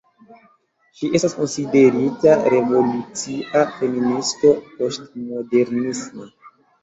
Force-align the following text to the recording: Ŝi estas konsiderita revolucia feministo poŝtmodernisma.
Ŝi 0.99 1.09
estas 1.17 1.33
konsiderita 1.39 2.33
revolucia 2.53 3.61
feministo 3.81 4.53
poŝtmodernisma. 4.79 6.29